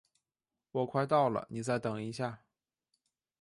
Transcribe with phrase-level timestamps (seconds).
[0.71, 2.41] 我快到了，你再等一下。